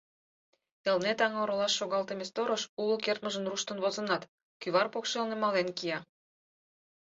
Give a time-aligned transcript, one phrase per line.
[0.89, 4.23] Элнет аҥ оролаш шогалтыме сторож уло кертмыжын руштын возынат,
[4.61, 5.99] кӱвар покшелне мален кия.